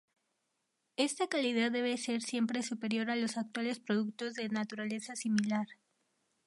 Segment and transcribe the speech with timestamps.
[0.97, 5.67] Esta calidad debe ser siempre superior a los actuales productos de naturaleza similar.